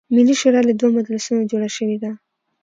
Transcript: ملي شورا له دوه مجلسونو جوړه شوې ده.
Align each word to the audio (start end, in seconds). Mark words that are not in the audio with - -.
ملي 0.15 0.35
شورا 0.41 0.61
له 0.67 0.73
دوه 0.79 0.89
مجلسونو 0.97 1.49
جوړه 1.51 1.69
شوې 1.75 1.97
ده. 2.03 2.11